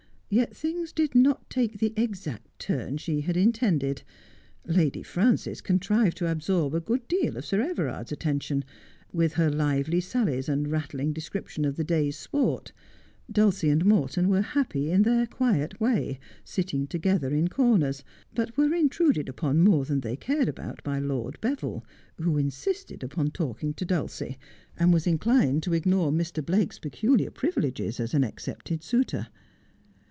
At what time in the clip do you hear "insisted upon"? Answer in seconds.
22.37-23.31